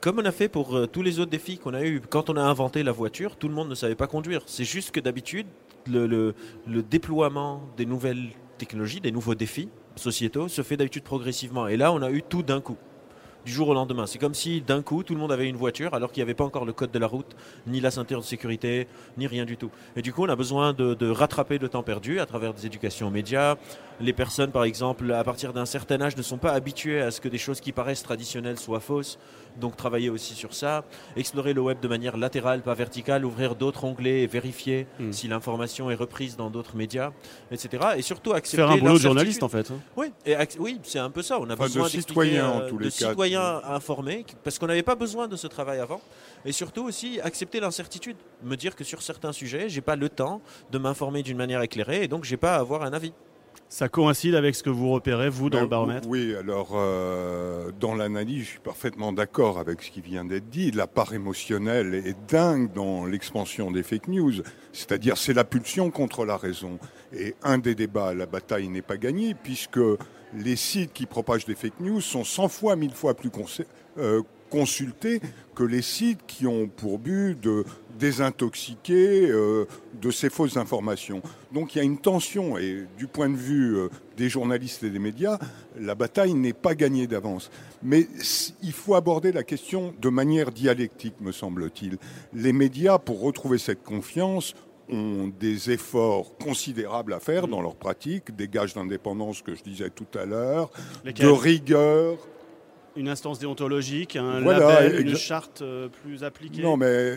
comme 0.00 0.18
on 0.18 0.24
a 0.24 0.32
fait 0.32 0.48
pour 0.48 0.76
euh, 0.76 0.86
tous 0.86 1.02
les 1.02 1.20
autres 1.20 1.30
défis 1.30 1.58
qu'on 1.58 1.74
a 1.74 1.84
eu, 1.84 2.00
quand 2.00 2.30
on 2.30 2.36
a 2.36 2.42
inventé 2.42 2.82
la 2.82 2.92
voiture, 2.92 3.36
tout 3.36 3.48
le 3.48 3.54
monde 3.54 3.68
ne 3.68 3.74
savait 3.74 3.94
pas 3.94 4.06
conduire. 4.06 4.42
C'est 4.46 4.64
juste 4.64 4.90
que 4.90 5.00
d'habitude, 5.00 5.46
le, 5.86 6.34
déploiement 6.66 7.62
des 7.76 7.86
nouvelles 7.86 8.28
technologies, 8.58 9.00
des 9.00 9.12
nouveaux 9.12 9.34
défis 9.34 9.68
sociétaux 9.96 10.48
se 10.48 10.62
fait 10.62 10.76
d'habitude 10.76 11.02
progressivement. 11.02 11.66
Et 11.66 11.76
là, 11.76 11.92
on 11.92 12.02
a 12.02 12.10
eu 12.10 12.22
tout 12.22 12.42
d'un 12.42 12.60
coup 12.60 12.76
du 13.44 13.52
jour 13.52 13.68
au 13.68 13.74
lendemain. 13.74 14.06
C'est 14.06 14.18
comme 14.18 14.34
si 14.34 14.60
d'un 14.60 14.82
coup 14.82 15.02
tout 15.02 15.14
le 15.14 15.20
monde 15.20 15.32
avait 15.32 15.48
une 15.48 15.56
voiture 15.56 15.94
alors 15.94 16.12
qu'il 16.12 16.20
n'y 16.20 16.24
avait 16.24 16.34
pas 16.34 16.44
encore 16.44 16.64
le 16.64 16.72
code 16.72 16.90
de 16.90 16.98
la 16.98 17.06
route, 17.06 17.36
ni 17.66 17.80
la 17.80 17.90
ceinture 17.90 18.20
de 18.20 18.24
sécurité, 18.24 18.86
ni 19.16 19.26
rien 19.26 19.44
du 19.44 19.56
tout. 19.56 19.70
Et 19.96 20.02
du 20.02 20.12
coup, 20.12 20.24
on 20.24 20.28
a 20.28 20.36
besoin 20.36 20.72
de, 20.72 20.94
de 20.94 21.10
rattraper 21.10 21.58
le 21.58 21.68
temps 21.68 21.82
perdu 21.82 22.20
à 22.20 22.26
travers 22.26 22.54
des 22.54 22.66
éducations 22.66 23.08
aux 23.08 23.10
médias. 23.10 23.56
Les 24.00 24.12
personnes, 24.12 24.50
par 24.50 24.64
exemple, 24.64 25.12
à 25.12 25.24
partir 25.24 25.52
d'un 25.52 25.66
certain 25.66 26.00
âge, 26.00 26.16
ne 26.16 26.22
sont 26.22 26.38
pas 26.38 26.52
habituées 26.52 27.00
à 27.00 27.10
ce 27.10 27.20
que 27.20 27.28
des 27.28 27.38
choses 27.38 27.60
qui 27.60 27.72
paraissent 27.72 28.02
traditionnelles 28.02 28.58
soient 28.58 28.80
fausses 28.80 29.18
donc 29.58 29.76
travailler 29.76 30.10
aussi 30.10 30.34
sur 30.34 30.54
ça, 30.54 30.84
explorer 31.16 31.52
le 31.52 31.60
web 31.60 31.80
de 31.80 31.88
manière 31.88 32.16
latérale, 32.16 32.62
pas 32.62 32.74
verticale, 32.74 33.24
ouvrir 33.24 33.54
d'autres 33.54 33.84
onglets 33.84 34.22
et 34.22 34.26
vérifier 34.26 34.86
hmm. 34.98 35.12
si 35.12 35.28
l'information 35.28 35.90
est 35.90 35.94
reprise 35.94 36.36
dans 36.36 36.50
d'autres 36.50 36.76
médias, 36.76 37.12
etc. 37.50 37.82
Et 37.96 38.02
surtout 38.02 38.32
accepter 38.32 38.56
faire 38.58 38.70
un 38.70 38.76
boulot 38.76 38.94
de 38.94 38.98
journaliste 38.98 39.42
en 39.42 39.48
fait. 39.48 39.70
Hein. 39.70 39.78
Oui, 39.96 40.12
et 40.26 40.36
oui, 40.58 40.80
c'est 40.82 40.98
un 40.98 41.10
peu 41.10 41.22
ça. 41.22 41.38
On 41.40 41.48
a 41.50 41.56
besoin 41.56 41.84
de 41.84 41.88
citoyens, 41.88 42.48
en 42.48 42.68
tous 42.68 42.78
les 42.78 42.86
de 42.86 42.90
citoyens 43.30 43.62
informés, 43.64 44.24
parce 44.44 44.58
qu'on 44.58 44.66
n'avait 44.66 44.82
pas 44.82 44.94
besoin 44.94 45.28
de 45.28 45.36
ce 45.36 45.46
travail 45.46 45.78
avant. 45.78 46.00
Et 46.44 46.52
surtout 46.52 46.84
aussi 46.84 47.20
accepter 47.20 47.60
l'incertitude, 47.60 48.16
me 48.42 48.56
dire 48.56 48.74
que 48.74 48.84
sur 48.84 49.02
certains 49.02 49.32
sujets, 49.32 49.68
j'ai 49.68 49.80
pas 49.80 49.96
le 49.96 50.08
temps 50.08 50.40
de 50.70 50.78
m'informer 50.78 51.22
d'une 51.22 51.36
manière 51.36 51.62
éclairée, 51.62 52.04
et 52.04 52.08
donc 52.08 52.24
j'ai 52.24 52.36
pas 52.36 52.56
à 52.56 52.60
avoir 52.60 52.82
un 52.82 52.92
avis. 52.92 53.12
Ça 53.68 53.88
coïncide 53.88 54.34
avec 54.34 54.56
ce 54.56 54.64
que 54.64 54.70
vous 54.70 54.90
repérez, 54.90 55.28
vous, 55.28 55.48
dans 55.48 55.58
Ben, 55.58 55.62
le 55.62 55.68
baromètre? 55.68 56.08
Oui, 56.08 56.34
alors 56.34 56.70
euh, 56.74 57.70
dans 57.78 57.94
l'analyse, 57.94 58.42
je 58.42 58.48
suis 58.50 58.58
parfaitement 58.58 59.12
d'accord 59.12 59.60
avec 59.60 59.80
ce 59.82 59.92
qui 59.92 60.00
vient 60.00 60.24
d'être 60.24 60.50
dit. 60.50 60.72
La 60.72 60.88
part 60.88 61.14
émotionnelle 61.14 61.94
est 61.94 62.16
dingue 62.28 62.72
dans 62.72 63.06
l'expansion 63.06 63.70
des 63.70 63.84
fake 63.84 64.08
news. 64.08 64.42
C'est-à-dire, 64.72 65.16
c'est 65.16 65.34
la 65.34 65.44
pulsion 65.44 65.92
contre 65.92 66.24
la 66.24 66.36
raison. 66.36 66.80
Et 67.12 67.36
un 67.44 67.58
des 67.58 67.76
débats, 67.76 68.12
la 68.12 68.26
bataille 68.26 68.68
n'est 68.68 68.82
pas 68.82 68.96
gagnée, 68.96 69.34
puisque 69.34 69.78
les 70.34 70.56
sites 70.56 70.92
qui 70.92 71.06
propagent 71.06 71.46
des 71.46 71.54
fake 71.54 71.80
news 71.80 72.00
sont 72.00 72.24
100 72.24 72.48
fois, 72.48 72.76
1000 72.76 72.92
fois 72.92 73.14
plus 73.14 73.30
euh, 73.98 74.22
consultés 74.50 75.20
que 75.54 75.62
les 75.62 75.82
sites 75.82 76.20
qui 76.26 76.46
ont 76.46 76.68
pour 76.68 76.98
but 76.98 77.40
de 77.40 77.64
désintoxiquer 77.98 79.30
euh, 79.30 79.66
de 80.00 80.10
ces 80.10 80.30
fausses 80.30 80.56
informations. 80.56 81.22
Donc 81.52 81.74
il 81.74 81.78
y 81.78 81.80
a 81.80 81.84
une 81.84 81.98
tension 81.98 82.58
et 82.58 82.86
du 82.98 83.06
point 83.06 83.28
de 83.28 83.36
vue 83.36 83.76
euh, 83.76 83.88
des 84.16 84.28
journalistes 84.28 84.82
et 84.82 84.90
des 84.90 84.98
médias, 84.98 85.38
la 85.78 85.94
bataille 85.94 86.34
n'est 86.34 86.52
pas 86.52 86.74
gagnée 86.74 87.06
d'avance. 87.06 87.50
Mais 87.82 88.08
il 88.62 88.72
faut 88.72 88.94
aborder 88.94 89.32
la 89.32 89.42
question 89.42 89.94
de 90.00 90.08
manière 90.08 90.50
dialectique, 90.50 91.14
me 91.20 91.32
semble-t-il. 91.32 91.98
Les 92.32 92.52
médias, 92.52 92.98
pour 92.98 93.20
retrouver 93.20 93.58
cette 93.58 93.82
confiance, 93.82 94.54
ont 94.90 95.32
des 95.38 95.70
efforts 95.70 96.36
considérables 96.38 97.12
à 97.12 97.20
faire 97.20 97.48
dans 97.48 97.62
leur 97.62 97.76
pratique, 97.76 98.34
des 98.34 98.48
gages 98.48 98.74
d'indépendance 98.74 99.42
que 99.42 99.54
je 99.54 99.62
disais 99.62 99.90
tout 99.90 100.18
à 100.18 100.24
l'heure, 100.24 100.70
de 101.04 101.26
rigueur, 101.26 102.18
Une 102.96 103.08
instance 103.08 103.38
déontologique, 103.38 104.16
un 104.16 104.40
Voilà, 104.40 104.82
label, 104.82 105.06
une 105.06 105.16
charte 105.16 105.62
euh, 105.62 105.88
plus 105.88 106.24
appliquée? 106.24 106.60
Non, 106.60 106.76
mais 106.76 106.86
euh, 106.86 107.16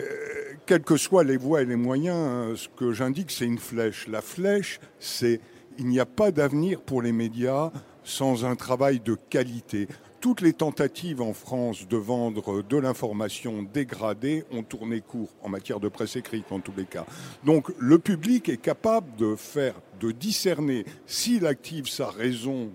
quels 0.66 0.82
que 0.82 0.96
soient 0.96 1.24
les 1.24 1.36
voies 1.36 1.62
et 1.62 1.64
les 1.64 1.76
moyens, 1.76 2.16
hein, 2.16 2.52
ce 2.54 2.68
que 2.68 2.92
j'indique, 2.92 3.30
c'est 3.32 3.44
une 3.44 3.58
flèche. 3.58 4.06
La 4.06 4.20
flèche, 4.20 4.78
c'est 5.00 5.40
il 5.78 5.86
n'y 5.86 5.98
a 5.98 6.06
pas 6.06 6.30
d'avenir 6.30 6.80
pour 6.80 7.02
les 7.02 7.10
médias 7.12 7.72
sans 8.04 8.44
un 8.44 8.54
travail 8.54 9.00
de 9.00 9.16
qualité. 9.28 9.88
Toutes 10.24 10.40
les 10.40 10.54
tentatives 10.54 11.20
en 11.20 11.34
France 11.34 11.86
de 11.86 11.98
vendre 11.98 12.62
de 12.62 12.76
l'information 12.78 13.62
dégradée 13.62 14.44
ont 14.50 14.62
tourné 14.62 15.02
court 15.02 15.28
en 15.42 15.50
matière 15.50 15.80
de 15.80 15.88
presse 15.88 16.16
écrite 16.16 16.50
en 16.50 16.60
tous 16.60 16.72
les 16.74 16.86
cas. 16.86 17.04
Donc 17.44 17.70
le 17.78 17.98
public 17.98 18.48
est 18.48 18.56
capable 18.56 19.14
de 19.16 19.36
faire, 19.36 19.74
de 20.00 20.12
discerner 20.12 20.86
s'il 21.04 21.44
active 21.44 21.90
sa 21.90 22.08
raison 22.08 22.70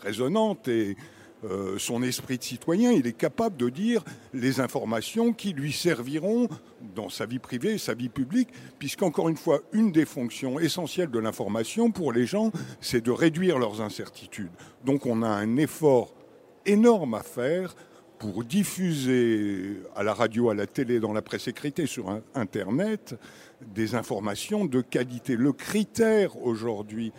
raisonnante 0.00 0.66
et 0.68 0.96
euh, 1.44 1.76
son 1.76 2.02
esprit 2.02 2.38
de 2.38 2.42
citoyen, 2.42 2.90
il 2.92 3.06
est 3.06 3.12
capable 3.12 3.58
de 3.58 3.68
dire 3.68 4.02
les 4.32 4.60
informations 4.60 5.34
qui 5.34 5.52
lui 5.52 5.72
serviront 5.72 6.48
dans 6.94 7.10
sa 7.10 7.26
vie 7.26 7.38
privée 7.38 7.74
et 7.74 7.78
sa 7.78 7.92
vie 7.92 8.08
publique, 8.08 8.48
puisqu'encore 8.78 9.28
une 9.28 9.36
fois, 9.36 9.60
une 9.72 9.92
des 9.92 10.06
fonctions 10.06 10.58
essentielles 10.58 11.10
de 11.10 11.18
l'information 11.18 11.90
pour 11.90 12.12
les 12.14 12.24
gens, 12.24 12.50
c'est 12.80 13.04
de 13.04 13.10
réduire 13.10 13.58
leurs 13.58 13.82
incertitudes. 13.82 14.52
Donc 14.86 15.04
on 15.04 15.22
a 15.22 15.28
un 15.28 15.58
effort 15.58 16.14
énorme 16.66 17.14
à 17.14 17.22
faire 17.22 17.74
pour 18.18 18.44
diffuser 18.44 19.80
à 19.96 20.02
la 20.02 20.14
radio, 20.14 20.50
à 20.50 20.54
la 20.54 20.66
télé, 20.66 21.00
dans 21.00 21.12
la 21.12 21.22
presse 21.22 21.48
écrite 21.48 21.78
et 21.78 21.86
sur 21.86 22.20
Internet 22.34 23.16
des 23.74 23.94
informations 23.94 24.64
de 24.64 24.80
qualité. 24.80 25.36
Le 25.36 25.52
critère 25.52 26.40
aujourd'hui 26.42 27.12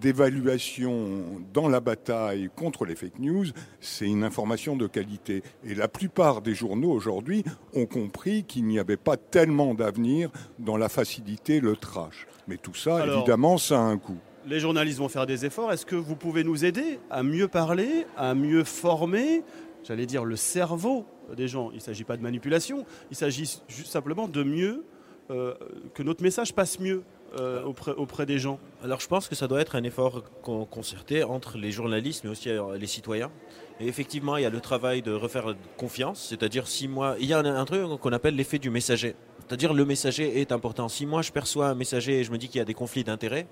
d'évaluation 0.00 1.42
dans 1.52 1.68
la 1.68 1.80
bataille 1.80 2.50
contre 2.54 2.84
les 2.84 2.94
fake 2.96 3.18
news, 3.18 3.46
c'est 3.80 4.06
une 4.06 4.24
information 4.24 4.76
de 4.76 4.86
qualité. 4.86 5.42
Et 5.64 5.74
la 5.74 5.88
plupart 5.88 6.42
des 6.42 6.54
journaux 6.54 6.90
aujourd'hui 6.90 7.44
ont 7.74 7.86
compris 7.86 8.44
qu'il 8.44 8.66
n'y 8.66 8.78
avait 8.78 8.96
pas 8.96 9.16
tellement 9.16 9.74
d'avenir 9.74 10.30
dans 10.58 10.76
la 10.76 10.88
facilité, 10.88 11.60
le 11.60 11.76
trash. 11.76 12.26
Mais 12.48 12.56
tout 12.56 12.74
ça, 12.74 12.98
Alors- 13.02 13.18
évidemment, 13.18 13.58
ça 13.58 13.78
a 13.78 13.82
un 13.82 13.98
coût. 13.98 14.18
Les 14.46 14.58
journalistes 14.58 14.98
vont 14.98 15.08
faire 15.08 15.26
des 15.26 15.44
efforts. 15.44 15.70
Est-ce 15.70 15.84
que 15.84 15.96
vous 15.96 16.16
pouvez 16.16 16.44
nous 16.44 16.64
aider 16.64 16.98
à 17.10 17.22
mieux 17.22 17.46
parler, 17.46 18.06
à 18.16 18.34
mieux 18.34 18.64
former, 18.64 19.42
j'allais 19.84 20.06
dire, 20.06 20.24
le 20.24 20.36
cerveau 20.36 21.04
des 21.36 21.46
gens? 21.46 21.70
Il 21.72 21.76
ne 21.76 21.80
s'agit 21.80 22.04
pas 22.04 22.16
de 22.16 22.22
manipulation, 22.22 22.86
il 23.10 23.16
s'agit 23.16 23.60
simplement 23.68 24.28
de 24.28 24.42
mieux, 24.42 24.84
euh, 25.30 25.54
que 25.94 26.02
notre 26.02 26.22
message 26.22 26.54
passe 26.54 26.80
mieux 26.80 27.02
euh, 27.38 27.62
auprès, 27.62 28.26
des 28.26 28.38
gens. 28.38 28.58
Alors 28.82 28.98
je 28.98 29.06
pense 29.06 29.28
que 29.28 29.34
ça 29.34 29.46
doit 29.46 29.60
être 29.60 29.76
un 29.76 29.84
effort 29.84 30.24
con- 30.42 30.64
concerté 30.64 31.22
entre 31.22 31.58
les 31.58 31.70
journalistes 31.70 32.24
mais 32.24 32.30
aussi 32.30 32.48
euh, 32.48 32.76
les 32.76 32.88
citoyens. 32.88 33.30
Et 33.78 33.86
effectivement, 33.86 34.36
il 34.38 34.42
y 34.42 34.46
a 34.46 34.50
le 34.50 34.60
travail 34.60 35.02
de 35.02 35.12
refaire 35.12 35.54
confiance, 35.76 36.26
c'est-à-dire 36.28 36.66
si 36.66 36.88
moi, 36.88 37.14
il 37.20 37.26
y 37.26 37.34
a 37.34 37.38
un, 37.38 37.44
un 37.44 37.64
truc 37.66 37.82
qu'on 38.00 38.12
appelle 38.12 38.36
l'effet 38.36 38.58
du 38.58 38.70
messager. 38.70 39.14
C'est-à-dire 39.46 39.74
le 39.74 39.84
messager 39.84 40.40
est 40.40 40.50
important. 40.50 40.88
Si 40.88 41.06
moi 41.06 41.22
je 41.22 41.30
perçois 41.30 41.68
un 41.68 41.74
messager 41.74 42.20
et 42.20 42.24
je 42.24 42.32
me 42.32 42.38
dis 42.38 42.48
qu'il 42.48 42.58
y 42.58 42.62
a 42.62 42.64
des 42.64 42.74
conflits 42.74 43.04
d'intérêts, 43.04 43.46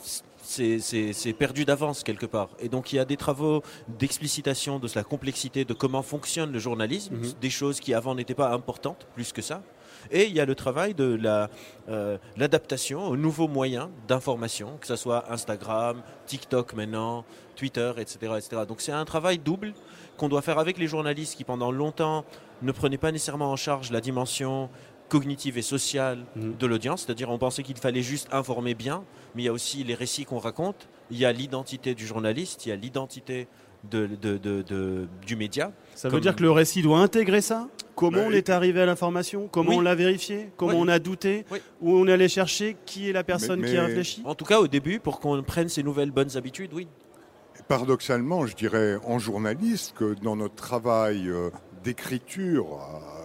c'est- 0.00 1.32
perdu 1.38 1.64
d'avance 1.64 2.02
quelque 2.02 2.26
part. 2.26 2.48
Et 2.58 2.68
donc 2.68 2.92
il 2.92 2.96
y 2.96 2.98
a 2.98 3.04
des 3.04 3.16
travaux 3.16 3.62
d'explicitation 3.98 4.78
de 4.78 4.88
la 4.94 5.04
complexité 5.04 5.64
de 5.64 5.74
comment 5.74 6.02
fonctionne 6.02 6.52
le 6.52 6.58
journalisme, 6.58 7.16
Mhm. 7.16 7.32
des 7.40 7.50
choses 7.50 7.80
qui 7.80 7.92
avant 7.94 8.14
n'étaient 8.14 8.34
pas 8.34 8.50
importantes 8.52 9.06
plus 9.14 9.32
que 9.32 9.42
ça. 9.42 9.62
Et 10.10 10.26
il 10.26 10.32
y 10.32 10.40
a 10.40 10.46
le 10.46 10.54
travail 10.54 10.94
de 10.94 11.18
la, 11.20 11.50
euh, 11.88 12.16
l'adaptation 12.36 13.08
aux 13.08 13.16
nouveaux 13.16 13.48
moyens 13.48 13.88
d'information, 14.06 14.78
que 14.80 14.86
ce 14.86 14.96
soit 14.96 15.30
Instagram, 15.30 16.02
TikTok 16.26 16.72
maintenant, 16.74 17.24
Twitter, 17.56 17.92
etc. 17.98 18.16
etc. 18.38 18.62
Donc 18.66 18.80
c'est 18.80 18.92
un 18.92 19.04
travail 19.04 19.38
double 19.38 19.74
qu'on 20.16 20.28
doit 20.28 20.40
faire 20.42 20.58
avec 20.58 20.78
les 20.78 20.86
journalistes 20.86 21.36
qui 21.36 21.44
pendant 21.44 21.70
longtemps 21.72 22.24
ne 22.62 22.72
prenaient 22.72 22.96
pas 22.98 23.12
nécessairement 23.12 23.50
en 23.52 23.56
charge 23.56 23.90
la 23.90 24.00
dimension 24.00 24.70
cognitive 25.08 25.58
et 25.58 25.62
sociale 25.62 26.18
Mhm. 26.36 26.56
de 26.58 26.66
l'audience, 26.66 27.04
c'est-à-dire 27.04 27.30
on 27.30 27.38
pensait 27.38 27.62
qu'il 27.62 27.76
fallait 27.76 28.02
juste 28.02 28.28
informer 28.32 28.74
bien, 28.74 29.04
mais 29.34 29.42
il 29.42 29.46
y 29.46 29.48
a 29.48 29.52
aussi 29.52 29.84
les 29.84 29.94
récits 29.94 30.24
qu'on 30.24 30.38
raconte, 30.38 30.88
il 31.10 31.18
y 31.18 31.24
a 31.24 31.32
l'identité 31.32 31.94
du 31.94 32.06
journaliste, 32.06 32.66
il 32.66 32.70
y 32.70 32.72
a 32.72 32.76
l'identité 32.76 33.48
de, 33.90 34.06
de- 34.06 34.38
de- 34.38 34.62
de- 34.62 35.06
du 35.24 35.36
média. 35.36 35.72
Ça 35.94 36.08
veut 36.08 36.14
Comme- 36.14 36.20
dire 36.20 36.34
que 36.36 36.42
le 36.42 36.50
récit 36.50 36.82
doit 36.82 36.98
intégrer 36.98 37.40
ça? 37.40 37.68
Comment 37.94 38.18
Bah, 38.18 38.24
on 38.28 38.32
est 38.32 38.48
arrivé 38.50 38.80
à 38.80 38.86
l'information? 38.86 39.48
Comment 39.50 39.70
Oui. 39.70 39.76
on 39.76 39.80
l'a 39.80 39.94
vérifié? 39.94 40.50
Comment 40.56 40.72
Oui. 40.72 40.78
on 40.80 40.88
a 40.88 40.98
douté 40.98 41.44
Oui. 41.50 41.58
Où 41.80 41.92
on 41.96 42.06
est 42.08 42.12
allé 42.12 42.28
chercher 42.28 42.76
Qui 42.86 43.08
est 43.08 43.12
la 43.12 43.22
personne 43.24 43.60
Mais- 43.60 43.70
qui 43.70 43.76
a 43.76 43.84
réfléchi? 43.84 44.22
En 44.24 44.34
tout 44.34 44.44
cas 44.44 44.58
au 44.60 44.66
début, 44.68 44.98
pour 44.98 45.20
qu'on 45.20 45.40
prenne 45.42 45.68
ces 45.68 45.82
nouvelles 45.84 46.10
bonnes 46.10 46.36
habitudes, 46.36 46.72
oui. 46.74 46.88
Paradoxalement, 47.66 48.46
je 48.46 48.54
dirais 48.56 48.98
en 49.04 49.18
journaliste 49.18 49.94
que 49.96 50.14
dans 50.22 50.36
notre 50.36 50.54
travail 50.54 51.28
euh, 51.28 51.50
d'écriture, 51.84 52.66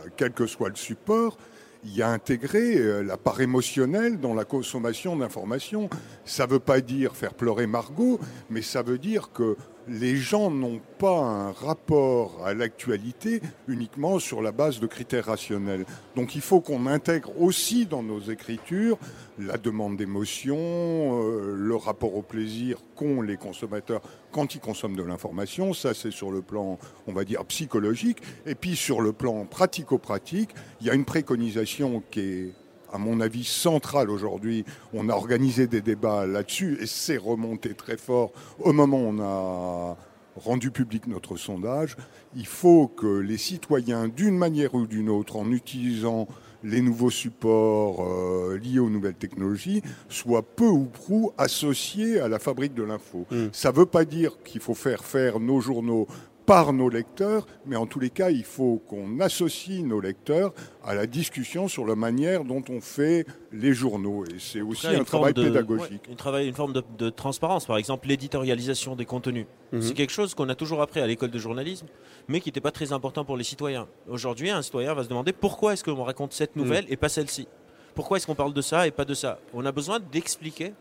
euh, 0.05 0.09
quel 0.17 0.31
que 0.31 0.45
soit 0.47 0.69
le 0.69 0.75
support, 0.75 1.37
y 1.85 2.01
a 2.01 2.09
intégré 2.09 2.77
euh, 2.77 3.01
la 3.01 3.17
part 3.17 3.41
émotionnelle 3.41 4.19
dans 4.19 4.33
la 4.33 4.45
consommation 4.45 5.15
d'informations. 5.15 5.89
Ça 6.25 6.45
ne 6.45 6.51
veut 6.51 6.59
pas 6.59 6.81
dire 6.81 7.15
faire 7.15 7.33
pleurer 7.33 7.67
Margot, 7.67 8.19
mais 8.49 8.61
ça 8.61 8.81
veut 8.81 8.97
dire 8.97 9.31
que 9.33 9.57
les 9.87 10.15
gens 10.15 10.49
n'ont 10.49 10.79
pas 10.97 11.19
un 11.19 11.51
rapport 11.51 12.45
à 12.45 12.53
l'actualité 12.53 13.41
uniquement 13.67 14.19
sur 14.19 14.41
la 14.41 14.51
base 14.51 14.79
de 14.79 14.87
critères 14.87 15.25
rationnels. 15.25 15.85
Donc 16.15 16.35
il 16.35 16.41
faut 16.41 16.61
qu'on 16.61 16.87
intègre 16.87 17.31
aussi 17.41 17.85
dans 17.85 18.03
nos 18.03 18.19
écritures 18.19 18.97
la 19.37 19.57
demande 19.57 19.97
d'émotion, 19.97 20.57
euh, 20.57 21.55
le 21.57 21.75
rapport 21.75 22.15
au 22.15 22.21
plaisir 22.21 22.77
qu'ont 22.95 23.21
les 23.21 23.37
consommateurs 23.37 24.01
quand 24.31 24.55
ils 24.55 24.61
consomment 24.61 24.95
de 24.95 25.03
l'information. 25.03 25.73
Ça, 25.73 25.93
c'est 25.93 26.11
sur 26.11 26.31
le 26.31 26.41
plan, 26.41 26.77
on 27.07 27.13
va 27.13 27.23
dire, 27.23 27.43
psychologique. 27.45 28.19
Et 28.45 28.55
puis 28.55 28.75
sur 28.75 29.01
le 29.01 29.11
plan 29.11 29.45
pratico-pratique, 29.45 30.51
il 30.81 30.87
y 30.87 30.89
a 30.89 30.93
une 30.93 31.05
préconisation 31.05 32.03
qui 32.11 32.19
est 32.19 32.53
à 32.93 32.99
mon 32.99 33.19
avis, 33.19 33.43
centrale 33.43 34.09
aujourd'hui. 34.09 34.65
On 34.93 35.09
a 35.09 35.13
organisé 35.13 35.65
des 35.67 35.81
débats 35.81 36.27
là-dessus 36.27 36.77
et 36.79 36.85
c'est 36.85 37.17
remonté 37.17 37.73
très 37.73 37.97
fort 37.97 38.31
au 38.59 38.71
moment 38.71 38.97
où 38.97 39.07
on 39.07 39.19
a 39.19 39.97
rendu 40.35 40.71
public 40.71 41.07
notre 41.07 41.35
sondage. 41.35 41.97
Il 42.35 42.45
faut 42.45 42.87
que 42.87 43.19
les 43.19 43.37
citoyens, 43.37 44.07
d'une 44.07 44.37
manière 44.37 44.75
ou 44.75 44.85
d'une 44.85 45.09
autre, 45.09 45.37
en 45.37 45.51
utilisant 45.51 46.27
les 46.63 46.81
nouveaux 46.81 47.09
supports 47.09 48.05
euh, 48.07 48.57
liés 48.57 48.79
aux 48.79 48.89
nouvelles 48.89 49.15
technologies, 49.15 49.81
soient 50.07 50.43
peu 50.43 50.67
ou 50.67 50.85
prou 50.85 51.33
associés 51.37 52.19
à 52.19 52.27
la 52.27 52.39
fabrique 52.39 52.73
de 52.73 52.83
l'info. 52.83 53.25
Mm. 53.31 53.47
Ça 53.51 53.71
ne 53.71 53.75
veut 53.75 53.85
pas 53.85 54.05
dire 54.05 54.37
qu'il 54.43 54.61
faut 54.61 54.75
faire 54.75 55.03
faire 55.03 55.39
nos 55.39 55.59
journaux 55.59 56.07
par 56.45 56.73
nos 56.73 56.89
lecteurs, 56.89 57.45
mais 57.65 57.75
en 57.75 57.85
tous 57.85 57.99
les 57.99 58.09
cas, 58.09 58.29
il 58.29 58.43
faut 58.43 58.81
qu'on 58.87 59.19
associe 59.19 59.81
nos 59.83 59.99
lecteurs 60.01 60.53
à 60.83 60.93
la 60.93 61.07
discussion 61.07 61.67
sur 61.67 61.85
la 61.85 61.95
manière 61.95 62.43
dont 62.43 62.63
on 62.69 62.81
fait 62.81 63.25
les 63.51 63.73
journaux. 63.73 64.25
Et 64.25 64.39
c'est 64.39 64.61
aussi 64.61 64.87
un 64.87 64.91
une 64.91 64.95
forme 65.05 65.05
travail 65.05 65.33
de- 65.33 65.43
pédagogique. 65.43 66.01
ouais, 66.03 66.09
une, 66.09 66.15
travail- 66.17 66.47
une 66.47 66.53
forme 66.55 66.73
de, 66.73 66.83
de 66.97 67.09
transparence, 67.09 67.65
par 67.65 67.77
exemple 67.77 68.07
l'éditorialisation 68.07 68.95
des 68.95 69.05
contenus. 69.05 69.45
Mhm. 69.71 69.81
C'est 69.81 69.93
quelque 69.93 70.11
chose 70.11 70.33
qu'on 70.35 70.49
a 70.49 70.55
toujours 70.55 70.81
appris 70.81 70.99
à 70.99 71.07
l'école 71.07 71.31
de 71.31 71.39
journalisme, 71.39 71.87
mais 72.27 72.41
qui 72.41 72.49
n'était 72.49 72.61
pas 72.61 72.71
très 72.71 72.91
important 72.93 73.23
pour 73.25 73.37
les 73.37 73.43
citoyens. 73.43 73.87
Aujourd'hui, 74.09 74.49
un 74.49 74.61
citoyen 74.61 74.93
va 74.93 75.03
se 75.03 75.09
demander 75.09 75.31
pourquoi 75.33 75.73
est-ce 75.73 75.83
qu'on 75.83 76.03
raconte 76.03 76.33
cette 76.33 76.55
nouvelle 76.55 76.85
et 76.89 76.97
pas 76.97 77.09
celle-ci? 77.09 77.47
Pourquoi 77.95 78.17
est-ce 78.17 78.25
qu'on 78.27 78.35
parle 78.35 78.53
de 78.53 78.61
ça 78.61 78.87
et 78.87 78.91
pas 78.91 79.05
de 79.05 79.13
ça? 79.13 79.39
On 79.53 79.65
a 79.65 79.71
besoin 79.71 79.99
d'expliquer 79.99 80.73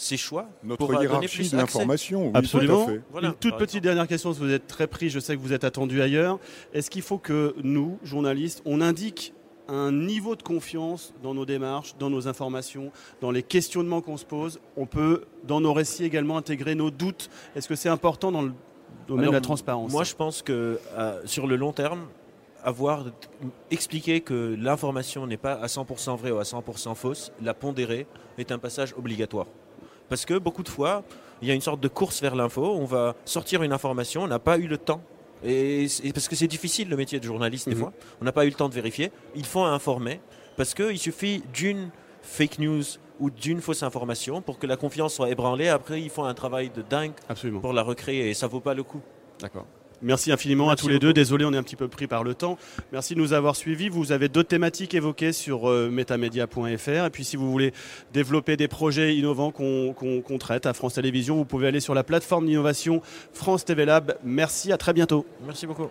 ses 0.00 0.16
choix 0.16 0.48
Notre 0.64 0.78
pour 0.78 0.90
euh, 0.90 0.94
donner 0.94 1.04
hiérarchie 1.06 1.36
plus 1.36 1.52
de 1.52 1.56
l'information, 1.56 2.26
oui, 2.26 2.32
Absolument. 2.34 2.84
tout 2.84 2.90
à 2.90 2.94
fait. 2.94 3.00
Voilà, 3.12 3.28
Une 3.28 3.34
toute 3.34 3.56
petite 3.58 3.82
dernière 3.82 4.08
question, 4.08 4.30
vous 4.30 4.50
êtes 4.50 4.66
très 4.66 4.86
pris, 4.86 5.10
je 5.10 5.20
sais 5.20 5.36
que 5.36 5.40
vous 5.40 5.52
êtes 5.52 5.64
attendu 5.64 6.00
ailleurs. 6.00 6.38
Est-ce 6.72 6.90
qu'il 6.90 7.02
faut 7.02 7.18
que 7.18 7.54
nous, 7.62 7.98
journalistes, 8.02 8.62
on 8.64 8.80
indique 8.80 9.34
un 9.68 9.92
niveau 9.92 10.36
de 10.36 10.42
confiance 10.42 11.12
dans 11.22 11.34
nos 11.34 11.44
démarches, 11.44 11.94
dans 11.98 12.08
nos 12.08 12.26
informations, 12.26 12.90
dans 13.20 13.30
les 13.30 13.42
questionnements 13.42 14.00
qu'on 14.00 14.16
se 14.16 14.24
pose? 14.24 14.58
On 14.76 14.86
peut, 14.86 15.24
dans 15.44 15.60
nos 15.60 15.74
récits 15.74 16.04
également, 16.04 16.38
intégrer 16.38 16.74
nos 16.74 16.90
doutes. 16.90 17.28
Est-ce 17.54 17.68
que 17.68 17.74
c'est 17.74 17.90
important 17.90 18.32
dans 18.32 18.42
le 18.42 18.52
domaine 19.06 19.26
de 19.26 19.32
la 19.32 19.40
transparence? 19.42 19.92
Moi, 19.92 20.04
je 20.04 20.14
pense 20.14 20.40
que 20.40 20.80
euh, 20.96 21.20
sur 21.26 21.46
le 21.46 21.56
long 21.56 21.72
terme, 21.72 22.06
avoir 22.64 23.04
expliqué 23.70 24.22
que 24.22 24.56
l'information 24.58 25.26
n'est 25.26 25.36
pas 25.36 25.54
à 25.54 25.66
100% 25.66 26.16
vraie 26.16 26.30
ou 26.30 26.38
à 26.38 26.42
100% 26.42 26.94
fausse, 26.94 27.32
la 27.42 27.54
pondérer 27.54 28.06
est 28.38 28.50
un 28.50 28.58
passage 28.58 28.94
obligatoire. 28.96 29.46
Parce 30.10 30.26
que 30.26 30.36
beaucoup 30.36 30.62
de 30.62 30.68
fois, 30.68 31.04
il 31.40 31.48
y 31.48 31.50
a 31.50 31.54
une 31.54 31.60
sorte 31.62 31.80
de 31.80 31.88
course 31.88 32.20
vers 32.20 32.34
l'info, 32.34 32.76
on 32.78 32.84
va 32.84 33.14
sortir 33.24 33.62
une 33.62 33.72
information, 33.72 34.24
on 34.24 34.26
n'a 34.26 34.40
pas 34.40 34.58
eu 34.58 34.66
le 34.66 34.76
temps. 34.76 35.00
Et, 35.42 35.86
parce 36.12 36.28
que 36.28 36.36
c'est 36.36 36.48
difficile 36.48 36.90
le 36.90 36.96
métier 36.96 37.18
de 37.18 37.24
journaliste 37.24 37.68
des 37.68 37.74
mhm. 37.74 37.80
fois, 37.80 37.92
on 38.20 38.24
n'a 38.26 38.32
pas 38.32 38.44
eu 38.44 38.48
le 38.48 38.54
temps 38.54 38.68
de 38.68 38.74
vérifier. 38.74 39.10
Il 39.34 39.46
faut 39.46 39.62
informer 39.62 40.20
parce 40.56 40.74
qu'il 40.74 40.98
suffit 40.98 41.42
d'une 41.54 41.90
fake 42.20 42.58
news 42.58 42.82
ou 43.20 43.30
d'une 43.30 43.60
fausse 43.60 43.82
information 43.82 44.42
pour 44.42 44.58
que 44.58 44.66
la 44.66 44.76
confiance 44.76 45.14
soit 45.14 45.30
ébranlée. 45.30 45.68
Après, 45.68 46.02
ils 46.02 46.10
font 46.10 46.24
un 46.24 46.34
travail 46.34 46.70
de 46.70 46.82
dingue 46.82 47.12
pour 47.62 47.72
la 47.72 47.82
recréer 47.82 48.30
et 48.30 48.34
ça 48.34 48.48
vaut 48.48 48.60
pas 48.60 48.74
le 48.74 48.82
coup. 48.82 49.00
D'accord. 49.40 49.66
Merci 50.02 50.32
infiniment 50.32 50.70
à 50.70 50.76
tous 50.76 50.88
les 50.88 50.98
deux. 50.98 51.12
Désolé, 51.12 51.44
on 51.44 51.52
est 51.52 51.56
un 51.56 51.62
petit 51.62 51.76
peu 51.76 51.88
pris 51.88 52.06
par 52.06 52.24
le 52.24 52.34
temps. 52.34 52.58
Merci 52.92 53.14
de 53.14 53.20
nous 53.20 53.32
avoir 53.32 53.56
suivis. 53.56 53.88
Vous 53.88 54.12
avez 54.12 54.28
d'autres 54.28 54.48
thématiques 54.48 54.94
évoquées 54.94 55.32
sur 55.32 55.70
euh, 55.70 55.90
metamedia.fr. 55.90 56.88
Et 57.06 57.10
puis, 57.10 57.24
si 57.24 57.36
vous 57.36 57.50
voulez 57.50 57.72
développer 58.12 58.56
des 58.56 58.68
projets 58.68 59.16
innovants 59.16 59.50
qu'on 59.52 60.38
traite 60.38 60.66
à 60.66 60.72
France 60.72 60.94
Télévisions, 60.94 61.36
vous 61.36 61.44
pouvez 61.44 61.68
aller 61.68 61.80
sur 61.80 61.94
la 61.94 62.04
plateforme 62.04 62.46
d'innovation 62.46 63.02
France 63.32 63.64
TV 63.64 63.84
Lab. 63.84 64.16
Merci, 64.24 64.72
à 64.72 64.78
très 64.78 64.92
bientôt. 64.92 65.26
Merci 65.44 65.66
beaucoup. 65.66 65.90